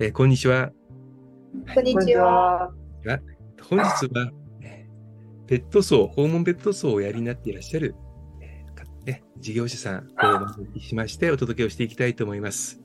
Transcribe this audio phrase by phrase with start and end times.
[0.00, 0.70] えーこんにちは。
[1.74, 2.70] こんにちは。
[3.68, 4.30] 本日は、
[4.62, 7.94] えーペット葬、訪問ペット葬をおやりになっていらっしゃる、
[8.40, 12.80] えーかね、事業者さんをお招きしましてお届けをしていきたいと思います。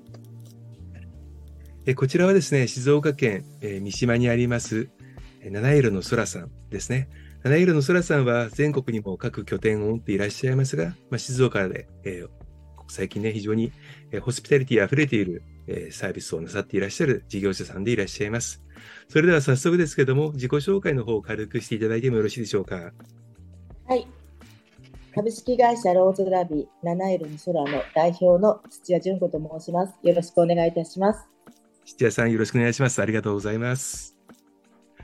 [1.86, 4.90] えーこちらはですね、静岡県、えー三島にあります、
[5.42, 7.10] えー七色の空さんですね。
[7.44, 12.30] 七色の空さんは全国にも各拠点を持っていらっしゃいますが、まあ、静岡で、えー
[12.90, 13.72] 最近ね、非常に、
[14.12, 18.64] えーホスピタリティ溢れている、えーサービスをなさっていらっしゃる事業者さんでいらっしゃいます。
[19.08, 22.92] それでは早速ですけども、自己紹介の方を軽くしていただいてもよろしいでしょうか？
[23.88, 24.08] はい。
[25.16, 29.94] 株式会社ローズラビ七色の空の代表の土屋純子と申します。
[30.02, 31.28] よろしくお願いいたします。
[31.86, 33.02] 土屋さんよろしくお願いします。
[33.02, 34.18] ありがとうございます。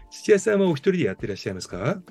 [0.09, 2.01] 土屋さんはお一人でやっていらっしゃいますか？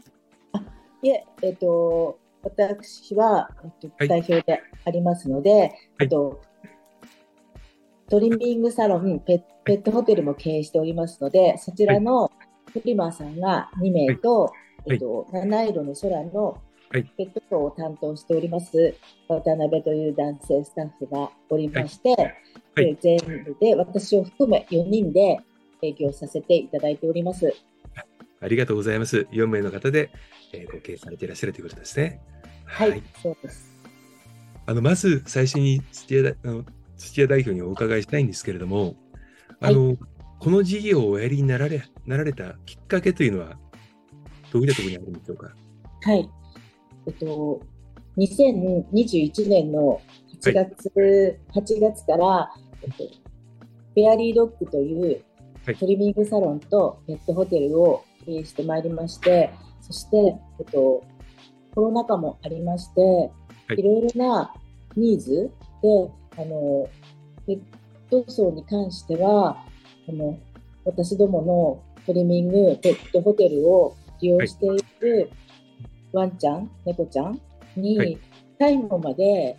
[1.02, 6.40] いえ、えっと、私は、えっとはい代表でありますので、えっと、
[8.08, 12.30] トリミングサロンペ、ペットホテルも経営しておりますので、そちらの
[12.72, 14.52] フリマーさんが2名と、
[14.86, 16.58] いえっと、七色の空の
[16.90, 18.94] はいペットショーを担当しております、
[19.28, 22.34] 渡辺という男性スタッフがおりまして、はい
[22.76, 25.38] で全部で私を含め4人で
[25.82, 27.52] 営業させていただいております。
[28.40, 29.26] ありがとうございます。
[29.32, 30.10] 4名の方で、
[30.52, 32.20] えーご経営されていらっしゃるということですね。
[32.64, 33.68] はい、そうです。
[34.64, 36.64] あのまず最初にあの
[36.98, 38.96] 土屋代表にお伺いしたいんですけれども、
[39.60, 39.96] あの、
[40.40, 43.58] この事業をおやりになられなられたきっかけというのは、
[44.52, 45.54] どういったところにあるんでしょうか？
[46.02, 46.30] はい。
[47.06, 47.60] えっと、
[48.18, 50.00] 2021年の
[50.42, 52.50] 8月、8月から、
[52.82, 55.22] えっと、フェアリードッグという
[55.64, 60.16] はいトリミングサロンとペットホテルを経営してまいりまして、そして、
[60.60, 61.02] えっと、
[61.74, 64.54] コロナ禍もありまして、はいいろいろな
[64.96, 65.50] ニーズ
[65.82, 66.88] で、あの、
[67.46, 67.60] ペッ
[68.10, 69.64] ト層に関しては、
[70.08, 70.38] あの、
[70.84, 75.30] 私どものトリミング、ペットホテルを利用している
[76.12, 77.38] ワンちゃん、猫ちゃんは
[77.76, 78.18] にい、
[78.58, 79.58] 最後まで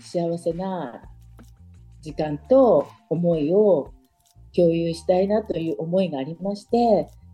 [0.00, 1.02] 幸せな
[2.00, 3.92] 時間と思いを
[4.54, 6.76] 共有したいなという思いがありまして、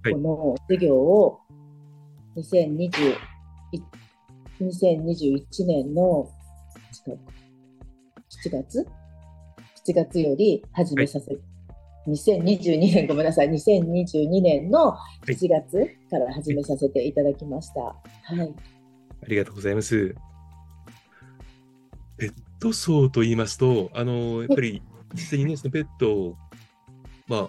[0.02, 0.12] はい。
[0.12, 1.40] この事業を
[2.36, 3.16] 2020
[4.60, 6.28] 2021年の
[8.44, 8.86] 7月
[9.86, 11.36] ?7 月より始めさせ、
[12.06, 17.80] 2022年、ごめんなさい、2022年の7月から始めさせていただきました。
[17.80, 17.96] は
[18.44, 18.54] い。
[19.22, 20.14] ありがとうございます。
[22.16, 24.82] ペット層と言いますと、あの、やっぱり
[25.14, 26.36] 実際にね、そのペットを、
[27.26, 27.48] まあ、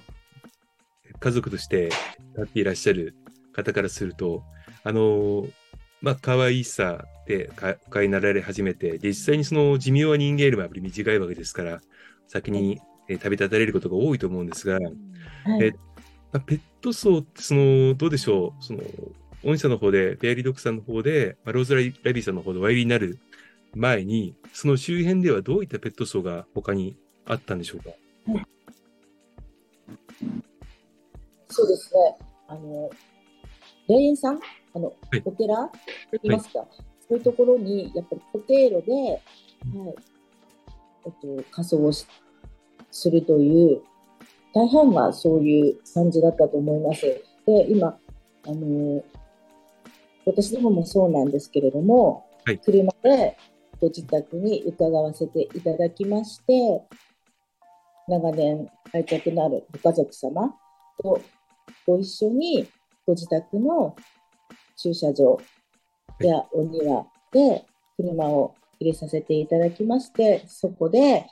[1.20, 1.90] 家族として
[2.36, 3.16] 飼っていらっしゃる
[3.54, 4.44] 方からすると、
[4.84, 5.46] あの、
[6.02, 11.82] まあ、可愛さでかお飼いになられ始めて、で実際にその寿命は人間よりもやっぱり短いわけですから、
[12.28, 14.84] 先に、えー旅立たれることが多いと思うんですが、はい
[15.62, 15.72] え
[16.32, 18.82] まあ、ペット層って、その、どうでしょう、その、
[19.44, 23.18] 御社の方で、ペアリードッグさんの方で、まあ、ローズラビラビーさんの方でおやりになる
[23.74, 27.90] 前に、その周辺ではどういったペット層が他にあったんでしょうか？
[31.48, 32.18] そうですね。
[32.48, 32.92] あの、
[33.90, 34.40] 霊園さん
[34.76, 35.22] あの、はい。
[35.26, 35.72] お寺と
[36.24, 36.66] 言いますか、
[37.08, 39.96] そういうところに、やっぱり固定路で、はい、
[41.08, 42.06] えっと、仮装をし
[42.92, 43.82] するという、
[44.54, 47.02] 大半がそういう感じだったと思います。
[47.46, 47.98] で、今、
[48.46, 49.04] あの、
[50.26, 52.60] 私どももそうなんですけれども、はい。
[52.60, 53.38] 車で
[53.82, 56.84] ご自宅に伺わせていただきまして、
[58.08, 60.56] 長年愛着のあるご家族様
[61.02, 61.22] と
[61.86, 62.68] ご一緒に
[63.10, 63.96] ご自宅の
[64.78, 65.40] 駐車場
[66.20, 67.66] やお庭で
[67.98, 71.26] 車を入れさせていただきまして、そこで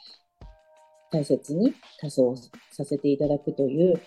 [1.12, 2.36] 大切に仮装
[2.72, 4.02] させていただくという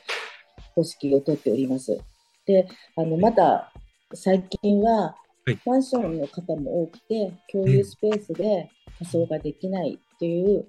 [0.74, 1.96] 方式をとっております。
[2.44, 2.66] で、
[2.96, 3.72] あの、また
[4.14, 5.14] 最近は
[5.46, 10.66] はいマンションの方も多くて、共有スペースで仮装ができないという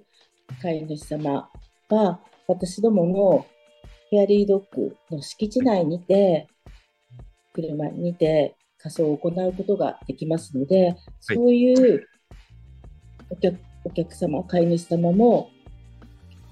[0.62, 1.50] 飼い主様
[1.90, 3.46] が、私どもの
[4.10, 6.46] フェアリードッグの敷地内にて、
[7.52, 12.06] 車にて仮装を行うことができますので、そういう
[13.30, 15.50] お客お客様、飼い主様も、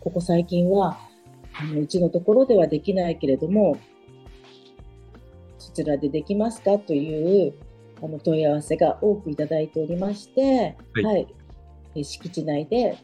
[0.01, 0.99] ここ最近は、
[1.55, 3.79] あのうちのところではできないけれども、
[5.59, 7.55] そちらでできますかという
[8.03, 11.35] あの問い合わせが多くいただいておりまして、はいはい、
[11.95, 12.99] え敷地内で、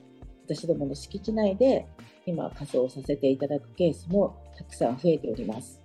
[0.46, 1.86] 私どもの敷地内で、
[2.24, 5.80] 今、仮装させていただくケースもたくさん増えております。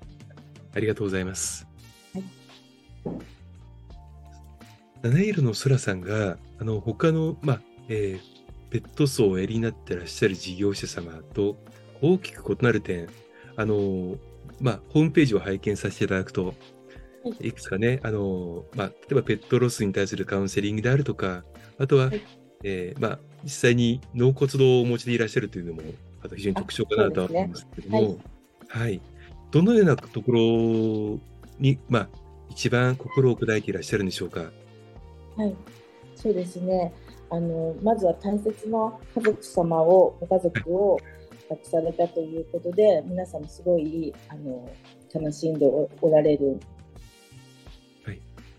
[0.73, 1.70] ありがとうございます。
[3.05, 3.15] はい
[5.03, 11.57] 七色の空さんが、あの、他の、まあ、えーペット層をおやりになってらっしゃる事業者様と、
[12.01, 13.07] 大きく異なる点、
[13.57, 14.15] あの、
[14.61, 16.55] まあ、ホームページを拝見させていただくと、
[17.41, 17.51] い。
[17.51, 21.43] くつかね、あの、まあ、例えばペットロスに対するカウンセリングであるとか、
[21.77, 22.21] あとは、はい、
[22.63, 25.81] えー、まあ、実際に納骨堂をお持ちでいらっしゃるというのも、
[26.23, 28.17] あと非常に特徴かなとは思いますけれども、ね。
[28.69, 29.01] はい、はい。
[29.51, 31.19] どのようなところ
[31.59, 32.09] に、まあ、
[32.51, 34.51] 一番心を砕いていらっしゃるんでしょうか？
[35.37, 35.55] はい、
[36.15, 36.93] そうですね。
[37.29, 40.99] あのまずは大切な家族様をご家族を
[41.49, 44.69] 亡くされたということで、皆さんもすごいあの
[45.13, 46.59] 楽しんでおられる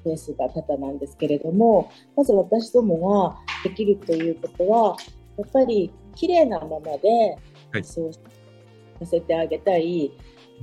[0.04, 4.96] ケースが多々なんですけれども、まず私どもができるということは、
[5.36, 7.38] やっぱり綺麗なままで、
[7.84, 8.20] そうさ
[9.04, 10.10] せてあげたい、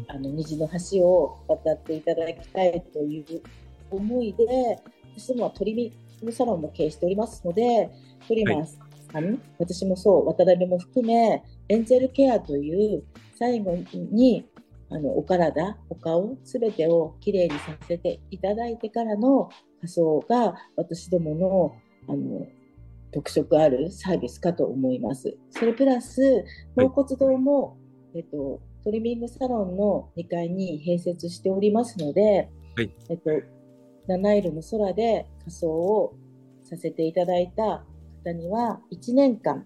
[0.08, 3.42] あの虹の橋を渡っていただきたいという
[3.92, 4.46] 思いで、
[5.18, 5.94] 私もトリミ
[6.24, 7.90] ングサロンも経営しておりますので、
[8.28, 13.04] トリマーさん、はい、私もそう、渡辺も含め、エンジェルケアという
[13.38, 14.46] 最後に
[14.90, 19.50] あのお体、お顔、すべてをきれいにさせていただいてからの
[19.82, 21.76] 仮装が私どもの
[22.08, 22.48] あの
[23.12, 25.38] 特色あるサービスかと思います。
[25.52, 26.44] それプラス、
[26.76, 27.74] 納骨堂も、は
[28.16, 33.30] い、えっと、トリミングサロンの2階に併設しておりますので、はい、えっと、
[34.08, 36.16] 七色の空で仮装を
[36.64, 37.84] させていただいた
[38.24, 39.66] 方には1年間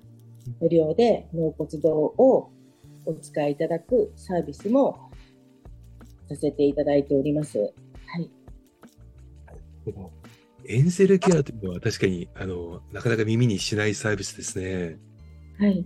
[0.59, 2.51] 無料で納骨堂を
[3.05, 5.09] お使いいただくサービスも
[6.29, 7.59] させていただいております。
[7.59, 7.65] は
[8.19, 8.29] い。
[10.65, 14.97] エンゼルケアというのは確かにあのなかなか耳にしないサービスですね。
[15.59, 15.85] はい、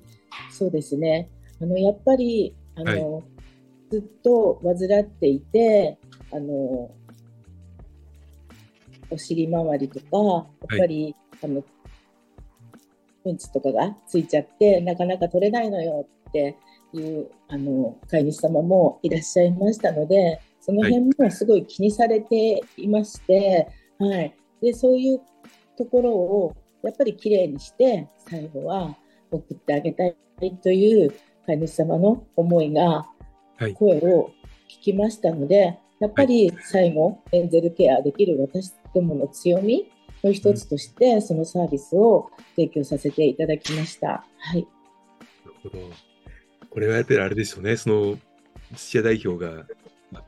[0.52, 1.30] そうですね。
[1.60, 3.24] あのやっぱりあの、はい、
[3.92, 5.98] ずっと患っていて、
[6.32, 6.92] あの
[9.10, 11.64] お尻周りとかやっぱり、はい、あの
[13.26, 16.58] うんちとかがついちゃってなかなか取れないのよって
[16.94, 23.70] いうあの飼い主様もいらっしゃいましたのでその辺もすごい気にされていまして、
[24.00, 25.22] はい、はい、でそういう
[25.78, 28.96] ところをやっぱりきれいにして最後は
[29.32, 30.16] 送ってあげたい
[30.62, 31.14] という
[31.48, 33.08] 飼い主様の思いが
[33.76, 34.32] 声を
[34.70, 39.90] 聞きましたので、はい、やっぱり最後、エンゼルケアできる私どもの強み
[40.24, 44.26] の一つとして、そのサービスを提供させていただきました。
[44.40, 44.68] はい、
[45.46, 45.80] なるほど。
[46.70, 48.18] これはやっぱりあれですよね、その
[48.76, 49.66] 土屋代表が、
[50.12, 50.22] ま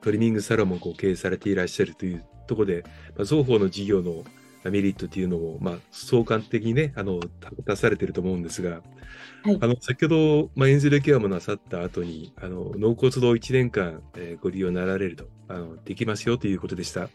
[0.00, 2.84] トリミングサロンもこう経営されていらっしゃるというところで、
[3.16, 4.24] まあ、双方の事業の
[4.70, 7.20] メリットというのを、まあ、相関的にね、あの
[7.66, 8.80] 出されていると思うんですが、
[9.42, 17.00] はい、あの先ほど、まあ、エンゼルケアもなさった後に、あの納骨堂1年間、えー、ご利用になられるとあの、できますよということでした。
[17.00, 17.10] はい、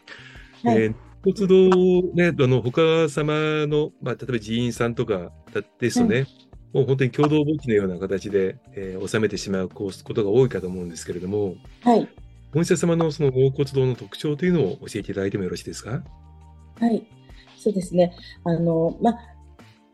[0.66, 0.94] えー、
[1.24, 5.32] 骨堂ね、あの他様の、まあ、例えば寺院さんとか
[5.78, 6.26] ですとね、はい
[6.72, 12.08] もう本当に共同墓地のような形で、えー、収めてしまうことが多いかと思うんですけれども、はい。
[12.52, 16.02] 本社様のその納骨堂の特徴というのを教えていただいてもよろしいですか？
[16.80, 17.04] はい。
[17.60, 18.14] そうですね。
[18.44, 19.18] あの、まあ、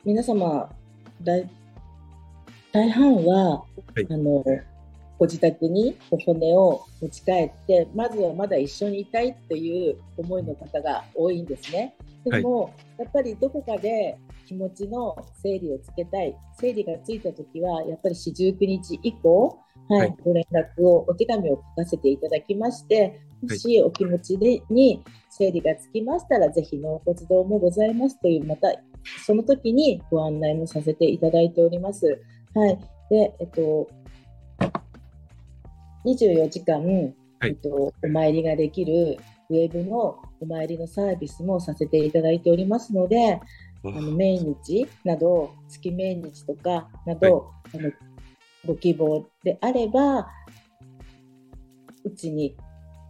[0.04, 0.70] 皆様、
[1.22, 1.48] 大
[2.72, 3.64] 大半は、は
[3.96, 4.44] い、あの、
[5.18, 11.96] ご自宅にお骨を持ち帰って、まずはまだ一緒にいたいという思いの方が多いんですね。
[12.24, 19.58] でも、はい、やっぱりどこかで気持ちの整理をつけたい整理がついた時はやっぱり四十九日以降、
[19.88, 28.68] はい、はい、ご連絡をお手紙を書かせていただきましてもしお気持ちでに整理がつきましたらぜひ納骨堂もございますというまた
[29.24, 32.20] その時にご案内もさせていただいております。
[32.54, 32.78] はい、
[33.10, 33.88] で、えっと、
[36.04, 37.14] 24時間、はい、
[37.44, 39.18] えっと、お参りができる
[39.50, 43.40] ウェブのお参りのサービスもさせていただいておりますので、あ
[43.84, 47.92] の命日など月命日とかなど、はい、あの
[48.66, 50.28] ご希望であれば
[52.04, 52.56] うちに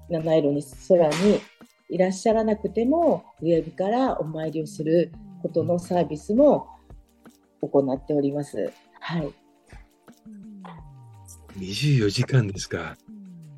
[0.08, 1.40] 七色に空に
[1.88, 6.68] いらっしゃらなくてもウェブからお参りをすることのサービスも
[7.60, 8.72] 行っております。
[9.00, 9.32] はい。
[11.58, 12.96] 24時間ですか。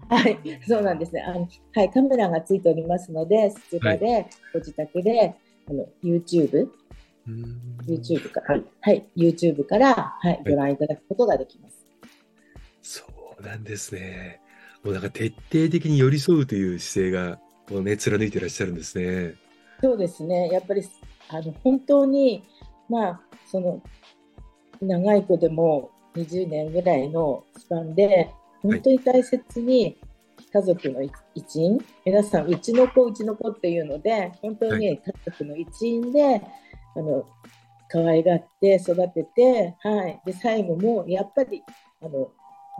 [0.09, 1.23] はい、そうなんですね。
[1.23, 5.35] あのはい、カメラがついておりますので、そちらで、ご自宅で、
[5.69, 6.69] あの YouTube
[7.87, 11.78] YouTube から、はい、YouTube から、はい、ご覧いただくことができます。
[12.88, 13.04] そ
[13.38, 14.40] うなんですね。
[14.83, 19.35] もうなんか徹底的に寄り添うという姿勢が、もうね、貫いていらっしゃるんですね。
[19.83, 20.49] そうですね。
[20.50, 20.83] やっぱり、
[21.28, 22.42] あの、本当に、
[22.88, 23.83] まあ、その、
[24.80, 28.30] 長い子でも20年ぐらいのスパンで、
[28.62, 29.99] 本当に大切に
[30.50, 31.02] 家族の
[31.35, 36.40] 一員、はい、皆さん、うちの子、うちの子っていうので、本当に家族の一員で、
[36.97, 37.26] あの
[37.90, 41.62] 可愛がって育てて、はい、で最後もやっぱり
[42.02, 42.30] あの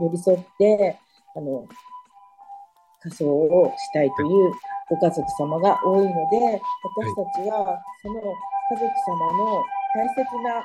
[0.00, 0.99] 寄り添って
[1.35, 1.67] あの
[3.02, 4.52] 仮装をしたいという
[4.90, 9.64] ご家族様が多いので私たちはその家族様の
[9.95, 10.64] 大切な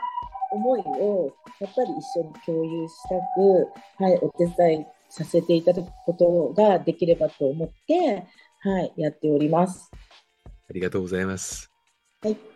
[0.52, 8.26] 思いをやっぱり一緒に共有したく、はい、お手伝いさせていただくことができればと思って、
[8.60, 9.92] はい、やっております。
[10.46, 11.72] ありがとうございます。
[12.22, 12.53] はい。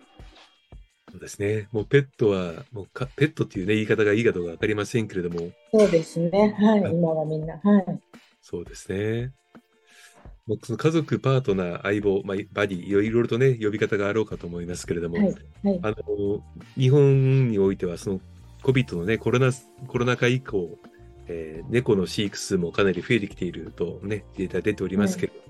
[1.18, 1.68] そうですね。
[1.72, 5.50] もうペットは、もうかペットっていうね、言い方がいいかどうかわかりませんけれども。
[5.72, 6.56] そうですね。
[6.60, 6.82] はい。
[6.94, 7.60] 今はみんな。
[7.64, 8.00] はい。
[8.42, 9.34] そうですね。
[10.64, 16.44] その家族、パートナー、相棒、まあ、バディ、いろいろとね、呼び方があろうかと思いますけれども、はいはい、あの
[16.78, 18.22] 日本においては、その
[18.64, 19.52] COVID のね、コロナ
[19.88, 20.78] コロナ禍以降、
[21.28, 25.50] えー、猫の飼育数もかなり増えてきているとね、データ出ておりますけれども、はい、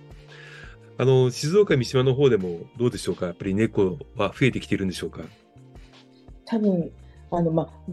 [0.97, 5.21] あの静岡、三島の方でもどうでしょうか、やっぱり猫は増えてきているんでしょうか？
[6.47, 6.91] 多分
[7.29, 7.91] あのまあ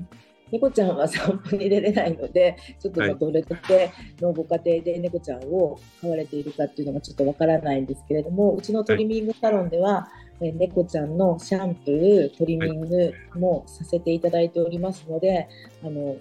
[0.54, 10.08] 猫ちゃんは散歩に出れないので、 ちょっとどれだけのご家庭で猫ちゃんを飼われているかっていうのがちょっとわからないんですけれども、うちのトリミングサロンでは、
[10.38, 15.48] はい、猫ちゃんのシャンプー、トリミングもさせていただいておりますので、
[15.82, 16.16] あの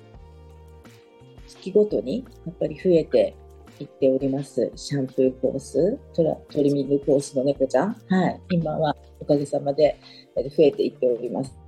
[1.47, 3.35] 月ごとにやっぱり増えて
[3.79, 4.71] いっております。
[4.75, 9.97] シャンプーコース、トラトリミングコースの猫ちゃん、はい、今はおかげさまで
[10.35, 11.62] 増えていっております。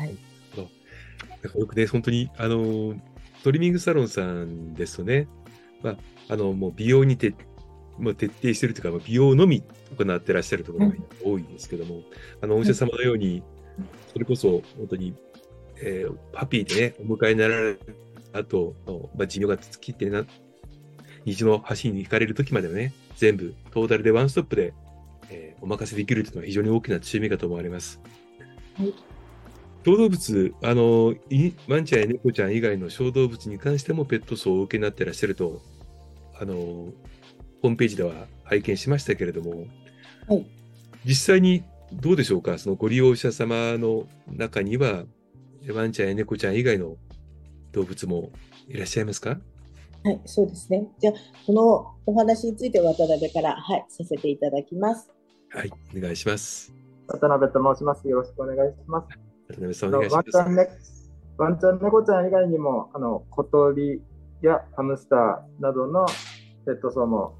[0.00, 0.16] はい。
[1.54, 2.94] よくね、本当に、あの、
[3.42, 5.28] トリミングサロンさんですとね、
[5.82, 5.96] まあ、
[6.28, 7.34] あの、もう美容にて、
[7.98, 9.62] もう徹底してるというか、美容のみ
[9.96, 12.04] 行ってらっしゃるところが多いんですけども、うん、
[12.42, 13.42] あの、お医者様のように、
[14.12, 15.14] それこそ本当に、
[15.82, 17.76] えー、パピーでね、お迎えになられ
[18.32, 18.74] た後、
[19.16, 20.24] まあ、寿命が尽きてな、
[21.24, 24.74] 虹の橋に行かれる時まではね、全部、トータルでワンストップで、
[25.30, 28.00] えー、お任せできるというのは非常に大きな強みかと思われます。
[28.76, 29.09] はい
[29.84, 31.14] 小動物、あの、
[31.68, 35.60] ワンちゃんや猫ちゃん以外の小動物に関してもペット層をお受けになってらっしゃると、
[36.38, 38.12] あの、ホームページでは
[38.44, 39.66] 拝見しましたけれども、
[40.28, 40.46] はい、
[41.04, 45.04] 実際にどうでしょうか、そのご利用者様の中には、
[45.72, 46.96] ワンちゃんや猫ちゃん以外の
[47.72, 48.30] 動物も
[48.68, 49.38] いらっしゃいますか？
[50.02, 50.86] はい、そうですね。
[50.98, 51.14] じゃあ、
[51.46, 55.10] このお話について渡辺から、はい、させていただきます。
[55.50, 56.72] はい、お願いします。
[57.08, 58.08] 渡辺と申します。
[58.08, 59.19] よろしくお願いします。
[59.50, 60.36] 渡辺さんお願いします。
[60.36, 60.68] ワンちゃん、ね、
[61.38, 64.02] ワンちゃん猫ちゃん以外にも、あの小鳥
[64.42, 66.06] やハムスターなどの
[66.66, 67.34] ペット層も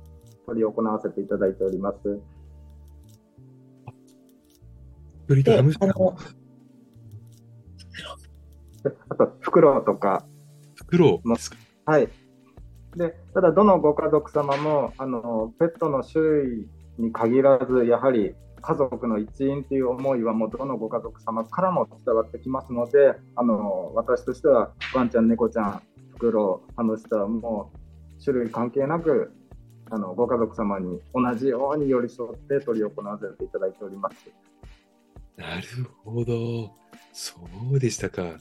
[0.46, 2.20] 取り行わせていただいております。
[5.28, 5.90] 鳥とハムスター
[9.10, 10.24] あと、フクロウとか。
[10.74, 11.28] フクロウ
[11.84, 12.08] はい。
[12.96, 27.70] で、ただ、どのご家族様も、あの、ペットの種類に限らず、やはり家族の一員という思いはもうどのご家族様からも伝わってきますのであの私としてはワンちゃん猫ちゃんフクロウハムスターも
[28.22, 29.32] 種類関係なく
[29.90, 34.16] あのご家族様に同じように寄り添って取り行わせていただいております。
[35.36, 35.66] なる
[36.04, 36.70] ほど。
[37.12, 37.34] そ
[37.72, 38.38] うでしたか。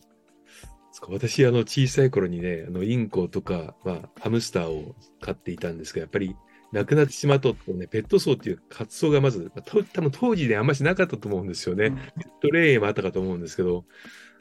[1.08, 6.36] 私、あの、小さい頃にね、あの、インコとか、まあ、ハムスターを飼っていたんですが、やっぱり
[6.72, 9.52] 亡くなってしまうと、ね、ペット層っていう活動がまず、
[9.94, 11.92] 多分当時であんましなかったと思うんですよね。
[11.92, 13.86] ペット霊園もあったかと思うんですけど、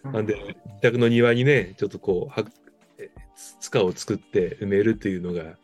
[0.04, 2.46] なんで、自宅の庭にね、ちょっとこう、は
[3.60, 5.56] 塚を作って埋めるっていうのが、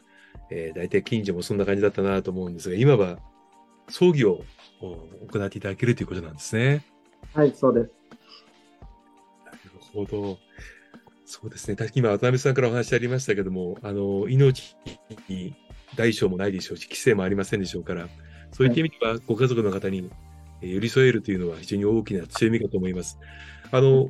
[0.50, 3.18] えー、大体近所もそんな感じだったなと思うんですが、今は
[3.88, 4.44] 葬儀を
[4.80, 6.84] 行っていただけるということなんですね。
[7.34, 7.90] はい、そうです。
[9.44, 9.58] なる
[9.92, 10.38] ほど。
[11.26, 11.76] そうですね。
[11.94, 14.76] 今、渡辺さんからお話ありましたけども、あの、命
[15.28, 15.54] に
[15.96, 18.08] 大小もないでしょうし、規制もありませんでしょうから、
[18.52, 20.10] そういった意味では、ご家族の方に
[20.60, 23.18] 寄り添えるというのは非常に大きな強みかと思います。
[23.70, 24.08] あの、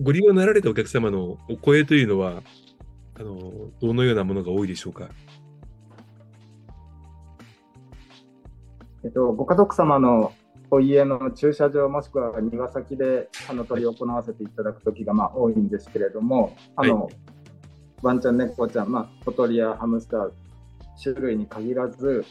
[0.00, 2.42] ご利用になられたお客様のお声というのは、
[3.18, 5.08] あの、どのようなものが多いでしょうか？
[9.04, 10.32] えっと、ご家族様の
[10.70, 17.14] お家の駐車場もしくは庭先であの取り行わせていただく時がまあ多いんですけれども、あの、はい、
[18.00, 20.30] ワンちゃん、猫ちゃん、まあ、小鳥やハムスター、
[21.02, 22.24] 種類に限らず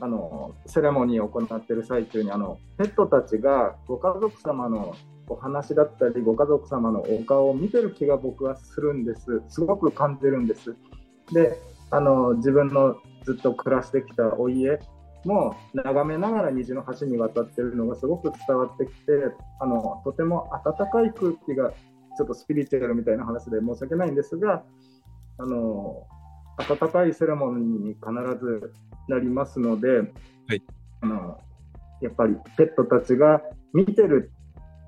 [0.00, 4.94] あのセレモニーを行っている最中にあのペットたちがご家族様の
[5.28, 9.42] お話だったりご家族様のお顔を見てる気が僕はするんです。
[9.48, 10.76] すごく感じるんです。
[11.32, 11.58] で
[11.90, 14.78] あの自分のずっと暮らしてきたお家
[15.24, 19.12] も眺めながら虹の橋に渡ってるのがすごく伝わってきて
[19.60, 24.62] あのとても温かい空気がちょっとスピリチュアルみたいな話で申し訳ないんですが
[25.38, 26.06] あの
[26.58, 28.72] 温かいセレモニーに必ず
[29.08, 30.02] なりますので、は
[30.54, 30.62] い、
[31.00, 31.40] あの
[32.00, 33.40] やっぱりペットたちが
[33.72, 34.30] 見てる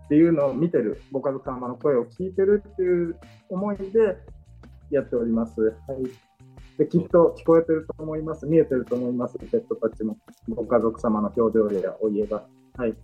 [0.07, 3.17] っていうのを見てるご家族様の声を聞いてるっていう
[3.49, 4.17] 思いで
[4.91, 5.61] やっております。
[5.61, 5.77] はい、
[6.79, 10.17] できっと聞こえてると思います、見えてると思います、ペットたちも、
[10.49, 12.45] ご家族様の表情やお家が。
[12.77, 12.95] はい、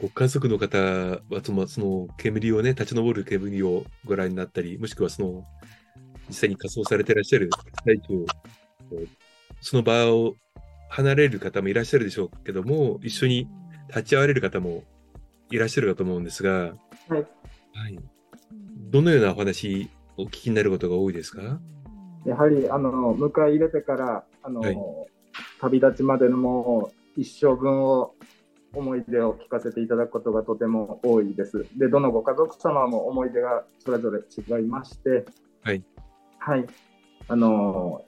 [0.00, 5.44] ご家族の方はその、その煙をね、立ち上る煙をご覧になったり、もしくはその、
[6.28, 7.50] 実際に仮装されていらっしゃる
[7.84, 8.24] 最中、
[9.60, 10.34] その場を
[10.88, 13.48] 離れる方もいらっしゃるでしょうけども、一緒に
[13.88, 14.84] 立ち会われる方も
[15.50, 16.70] いらっしゃるかと思うんですが、は
[17.10, 17.12] い。
[17.14, 17.18] は
[17.88, 17.98] い、
[18.90, 21.60] どのようなお話、お聞きになることが多いですか？
[22.24, 24.76] やはり、あの、迎え入れてから、あの、はい、
[25.60, 28.14] 旅立ちまでのもう一生分を
[28.72, 31.64] 思い出を聞かせていただくことがとても多いです。
[31.76, 35.24] で、どのご家族様も思い出がそれぞれ違いまして、
[35.62, 35.84] はい。
[36.46, 36.66] はい。
[37.26, 38.04] あの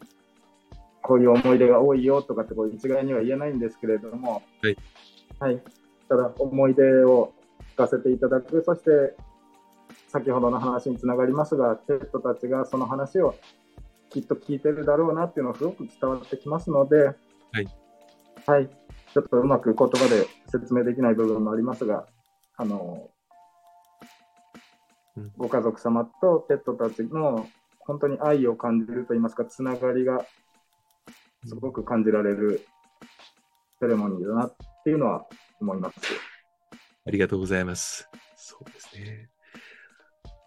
[1.02, 4.76] こういう思い出が多いよとかってこう一概には言えないんですけれども、はい。
[5.40, 5.61] はい。
[6.09, 7.33] ただ、思い出を
[7.75, 9.16] 聞かせていただく、そして、
[10.07, 13.35] 先ほどの話につながりますが、ペットたちがその話を
[14.11, 17.12] きっと聞いてるだろうなっていうのがすごく伝わってきますので、は
[17.61, 17.68] い。
[18.47, 18.68] はい。
[19.12, 22.07] ちょっとうまく言葉で説明できない部分もありますが、
[22.57, 23.11] あの、
[25.16, 27.49] うん、ご家族様とペットたちの
[27.88, 30.25] 本当に愛を感じるといいますか、つながりが
[31.47, 32.61] すごく感じられる
[33.80, 35.26] セレモニーだなっていうのは
[35.61, 35.97] 思います。
[37.07, 38.09] ありがとうございます。
[38.37, 39.30] そうですね。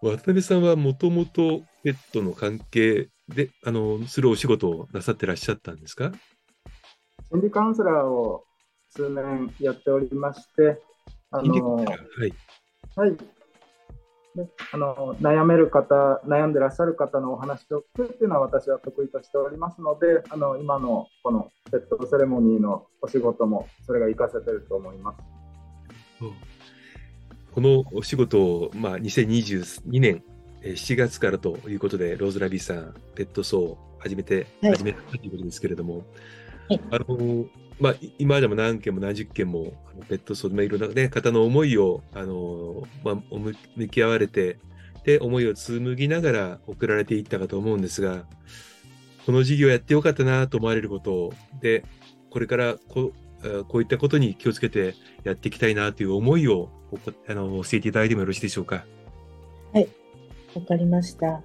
[0.04, 6.12] 渡辺さんはもともとペットの関係で、あの、するお仕事をなさってらっしゃったんですか？
[7.32, 8.46] 心理カウンセラーを
[8.90, 10.80] 数年やっておりまして、
[11.32, 12.34] あの、はい。
[12.96, 13.18] はい。
[14.36, 25.20] であの悩める方、悩んでらっしゃる方のお話を聞くっていうのは私は得意としておりますので、あの今のこのペットセレモニーのお仕事もそれが活かせてると思います。
[27.54, 30.24] このお仕事を、まあ、2022年
[30.64, 36.06] 7月からということで、ローズラビーさん、ペットソーを始めて、はい、始めたということですけれども、
[36.70, 37.46] はい、あの
[37.82, 43.16] まあ、今でも何件も何十件もあのペットソー、まあ、いろんな、ね、方の思いをあの、まあ、
[43.76, 44.60] 向き合われて、
[45.04, 48.26] で、思いを紡ぎながら送られていったかと思うんですが、
[49.26, 51.84] この事業やってよかったなと思われることで、
[52.30, 53.14] これからこ
[53.68, 56.70] こういったことに気をつけてやっていきたいなという思いを
[57.28, 58.86] あの教えていただいてもよろしいでしょうか。
[59.74, 59.88] はい、
[60.54, 61.42] わかりました。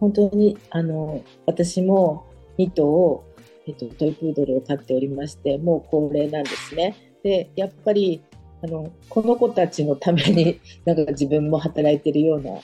[0.00, 2.26] 本当にあの私も
[2.58, 3.24] 2頭
[3.66, 6.94] えっと、トイプードルを飼っておりまして、もう高齢なんですね。
[7.22, 8.22] で、やっぱり、
[8.62, 12.60] あの、この子たちのために、 なんか自分も働いてるような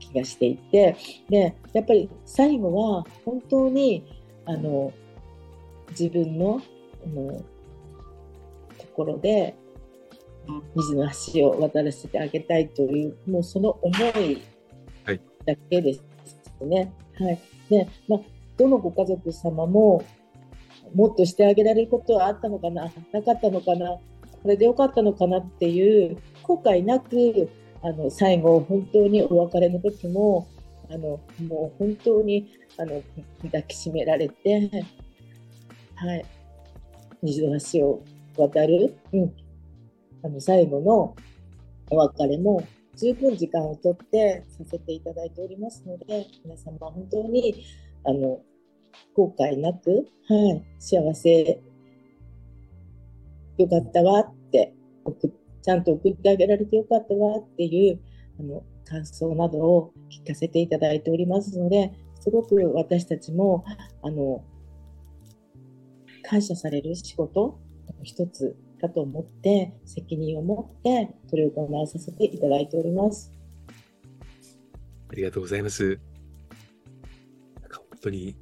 [0.00, 0.96] 気がしていて、
[1.28, 4.04] で、やっぱり最後は本当に、
[4.44, 4.92] あの、
[5.90, 6.60] 自分の、
[7.04, 7.44] あの、と
[8.94, 9.54] ころで、
[10.74, 14.42] 水の橋を渡らせてあげたいという、もうその思い
[15.44, 16.02] だけです
[16.62, 16.92] ね。
[17.14, 17.38] はい、はい。
[17.70, 18.20] で、まあ、
[18.56, 20.04] どのご家族様も
[20.94, 23.98] もっとしてあげられることはあったのかな、なかったのかな、
[24.42, 27.48] これでよかったのかなっていう後悔なく、
[27.82, 30.46] あの最後、本当にお別れの時も、
[30.90, 33.02] あのもう本当にあの
[33.42, 34.70] 抱きしめられて、
[35.94, 36.24] はい、
[37.22, 38.04] 虹の橋を
[38.36, 39.32] 渡る、うん、
[40.22, 41.16] あの最後の
[41.90, 47.64] お別れも十分時間をとってさせていただいておりますので、皆様本当に
[48.04, 48.40] あの
[49.14, 51.60] 後悔なく、はい、幸せ
[53.58, 54.74] よかったわって
[55.62, 58.00] ちゃんと送ってあげられてよかったわっていう
[58.40, 63.64] あの感想などを聞かせていただいておりますのですごく私たちも
[64.02, 64.44] あの
[66.22, 67.58] 感謝される仕事
[68.02, 73.32] 一つだと思って責任を持って取り行わさせていただいております。
[75.08, 76.11] ありがとうございます。
[78.02, 78.36] 当に、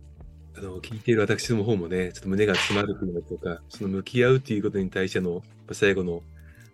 [0.57, 5.43] あの、聞いている私の方もね、ちょっと胸が詰まるというのとか、その向き合うということに対しての、
[5.73, 6.23] 最後の、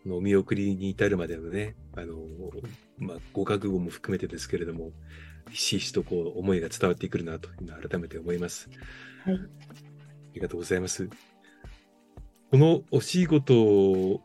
[0.07, 2.17] の見送りに至るまでのね、あの、
[2.99, 4.93] まあ、ご覚悟も含めてですけれども、
[5.51, 8.71] ひしひしとこう、思いが伝わってくるなというのは改めて思います。
[9.25, 9.35] はい。
[9.35, 9.39] あ
[10.35, 11.09] りがとうございます。
[12.51, 14.23] このお仕事を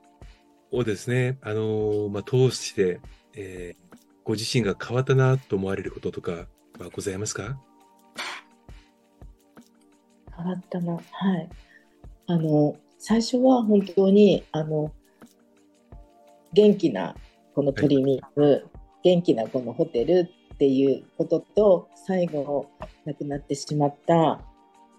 [0.86, 3.00] ですね、あの、まあ、通して、
[3.34, 6.48] えー、ご自身が変わったなと思われることとかは
[6.94, 7.60] ございますか？
[10.42, 10.94] 変わったな。
[10.94, 11.00] は
[11.38, 11.50] い。
[12.28, 14.92] あの、最初は本当に、あの、
[16.54, 17.16] 元気な
[17.56, 18.64] このトリミング、はい、
[19.04, 22.70] 元気なこのホテルっていうことと、最後
[23.06, 24.42] 亡くなってしまった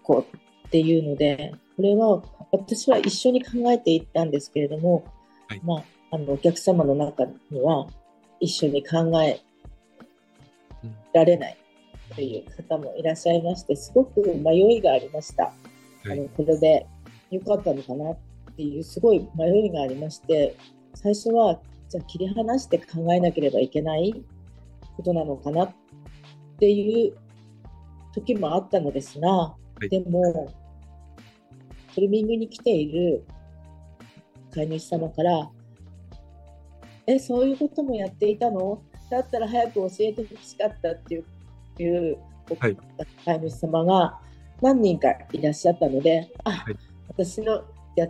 [0.03, 0.25] 子っ
[0.71, 5.05] ていうので、これは私は一緒に考えていったんですけれども、
[5.47, 7.87] はい、まあ、あのお客様の中には
[8.39, 9.41] 一緒に考え
[11.13, 11.57] られない
[12.15, 15.53] という方もいらっしゃいましてすごく迷いがありました。
[16.05, 16.85] あのこれで
[17.31, 18.17] 良かったのかなっ
[18.55, 20.55] ていうすごい迷いがありまして
[20.93, 24.13] 最初はじゃあ切り離して考えなければいけない
[24.95, 25.73] ことなのかなっ
[26.59, 27.15] ていう
[28.13, 30.53] 時もあったのですが、はい、でも
[31.95, 33.25] トリミングに来ている
[34.53, 35.49] 飼い主様から
[37.07, 41.25] 「えそういうこともやっていたのだったら早く教えてほしかった」っていう
[41.81, 42.17] いう、
[42.59, 42.77] はい、
[43.25, 44.19] 飼い主様が
[44.61, 46.75] 何人かいらっしゃったのであ、はい、
[47.07, 47.63] 私の
[47.95, 48.07] や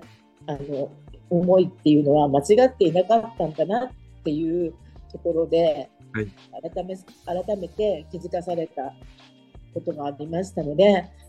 [0.48, 0.92] あの
[1.30, 3.92] 思いっていうのは間違っていなかったんだなっ
[4.24, 4.74] ていう
[5.12, 6.28] ところで、はい、
[6.74, 6.96] 改め
[7.26, 8.94] 改めて気づかされた
[9.74, 10.84] ことがありましたので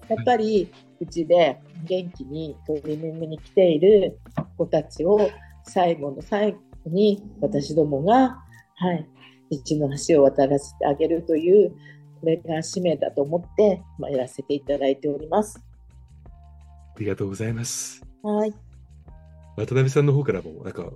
[0.09, 0.71] やっぱり
[1.01, 4.19] うちで元気にトリミングに来ている
[4.59, 5.31] 子たちを
[5.65, 8.39] 最後の最後に私どもが、
[8.77, 9.09] はい、
[9.51, 11.75] 道の橋を渡らせてあげるという
[12.25, 15.63] これが使命だと思って、まあ、やらせていただいております。
[16.27, 18.03] ありがとうございます。
[18.23, 18.55] はい。
[19.57, 20.91] 渡辺さんの方からも、なんか、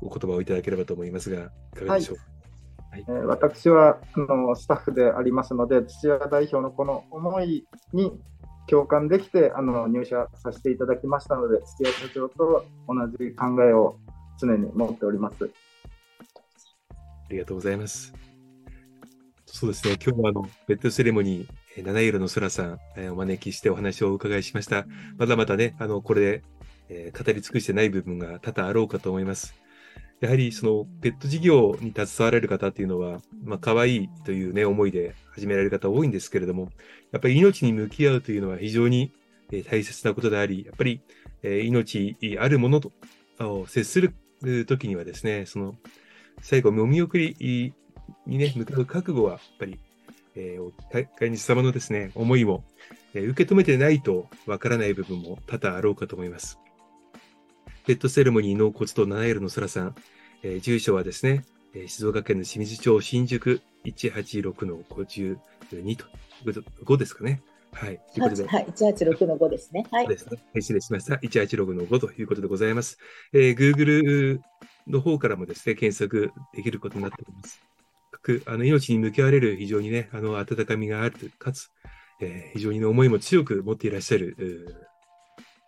[0.00, 2.16] お言葉をいただければと思いますが、いかがでしょう？
[2.16, 2.22] か。
[2.92, 8.12] はいえー、私はあのスタッフでありますので、土屋代表のこの思いに
[8.68, 13.96] 共感できてあの入社させていただきましたので、土屋社長と同じ考えを
[14.38, 15.50] 常に持っております。
[16.94, 18.14] ありがとうございます。
[19.52, 24.86] そうですね、今日はあのベッドセレモニー、七色の空さん、えー、お招きしてお話をお伺いしました。
[25.18, 26.42] まだまだね、あのこれで、
[26.88, 29.54] えー、語り尽くしてない部分が多々あろうかと思います。
[30.20, 36.70] やはりそのペット事業に携われる方っていうのは、まあ可愛いというね、思いで始められる方多いんですけれども、
[37.12, 39.12] やっぱり命に向き合うというのは非常に
[39.68, 41.02] 大切なことであり、やっぱり
[41.42, 42.92] 命あるものと
[43.66, 44.14] 接する
[44.66, 45.74] 時にはですね、その
[46.40, 47.74] 最後、お見送り
[48.30, 49.78] にね、向かう覚悟は、やっぱり、
[50.36, 52.64] えー、飼い主様のですね、思いも、
[53.12, 56.58] えー、受け止めてないとわからない部分も多々あろうかと思います。
[57.86, 59.96] ペットセレモニー納骨と七色の空さん、
[60.44, 66.04] えー、住所はですね、えー、静岡県の清水町新宿186の52と、
[66.84, 67.42] 5ですかね。
[67.72, 68.00] はい。
[68.14, 68.46] ということで。
[68.46, 69.86] はい、186の5ですね。
[69.90, 70.06] はい。
[70.06, 70.38] ですね。
[70.54, 71.16] 失礼しました。
[71.16, 72.98] 186の5ということでございます。
[73.32, 74.40] えー、Google
[74.86, 77.69] の方からもですね、検索できることになっております。
[78.22, 81.70] く、あの、命に向き合われる非常にね、あの、温かみがある、かつ、
[82.20, 84.36] えー、非常に、ね、思いも強く持っていらっしゃる、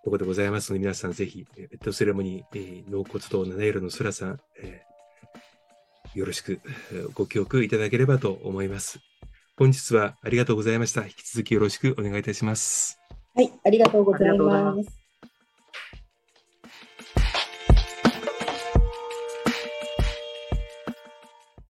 [0.05, 6.61] ここでございますので、皆さんぜひ、ペットセレモニー、えー、納骨と七色の空さん、えー、よろしく
[7.15, 9.01] ご記憶いただければと思います。
[9.57, 11.05] 本日はありがとうございました。
[11.05, 12.99] 引き続きよろしくお願いいたします。
[13.35, 15.02] はい、ありがとうございます。